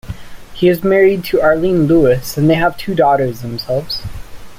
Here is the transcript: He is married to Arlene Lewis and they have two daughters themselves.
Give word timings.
He 0.55 0.67
is 0.67 0.83
married 0.83 1.23
to 1.25 1.39
Arlene 1.43 1.83
Lewis 1.85 2.35
and 2.35 2.49
they 2.49 2.55
have 2.55 2.75
two 2.75 2.95
daughters 2.95 3.41
themselves. 3.41 4.01